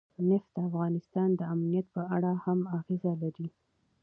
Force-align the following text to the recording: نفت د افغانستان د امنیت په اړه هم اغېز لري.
نفت 0.29 0.49
د 0.55 0.57
افغانستان 0.67 1.29
د 1.35 1.41
امنیت 1.53 1.85
په 1.95 2.01
اړه 2.15 2.31
هم 2.43 2.59
اغېز 2.77 3.03
لري. 3.21 3.47